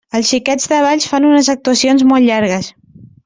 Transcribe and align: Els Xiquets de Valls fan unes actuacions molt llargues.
Els 0.17 0.29
Xiquets 0.33 0.63
de 0.71 0.79
Valls 0.85 1.05
fan 1.11 1.27
unes 1.33 1.51
actuacions 1.55 2.05
molt 2.13 2.29
llargues. 2.31 2.73